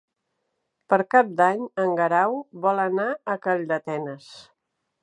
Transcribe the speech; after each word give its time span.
Per 0.93 0.99
Cap 1.15 1.29
d'Any 1.41 1.61
en 1.85 1.93
Guerau 2.01 2.35
vol 2.65 2.83
anar 2.89 3.09
a 3.35 3.39
Calldetenes. 3.47 4.33